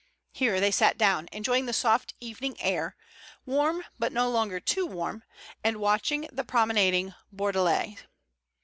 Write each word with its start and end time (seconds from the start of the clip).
Here 0.31 0.59
they 0.59 0.71
sat 0.71 0.97
down, 0.97 1.29
enjoying 1.31 1.67
the 1.67 1.73
soft 1.73 2.15
evening 2.19 2.59
air, 2.59 2.95
warm 3.45 3.85
but 3.99 4.11
no 4.11 4.31
longer 4.31 4.59
too 4.59 4.87
warm, 4.87 5.23
and 5.63 5.77
watching 5.77 6.27
the 6.33 6.43
promenading 6.43 7.13
Bordelais. 7.31 7.97